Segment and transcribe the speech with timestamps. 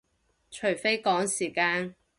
[0.49, 1.93] 除非趕時間